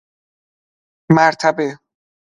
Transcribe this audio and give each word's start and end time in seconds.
مرتبه 1.15 1.67